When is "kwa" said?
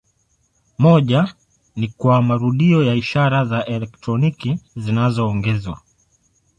1.87-2.21